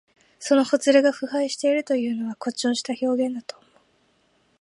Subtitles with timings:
[0.39, 3.69] そのほつれが腐敗しているというのは、誇張した表現だと思う。